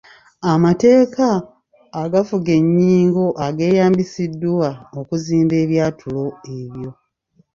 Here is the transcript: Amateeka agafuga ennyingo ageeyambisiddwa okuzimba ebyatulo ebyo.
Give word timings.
Amateeka 0.51 1.25
agafuga 2.03 2.49
ennyingo 2.59 3.25
ageeyambisiddwa 3.45 4.67
okuzimba 4.99 5.55
ebyatulo 5.63 6.23
ebyo. 6.57 6.91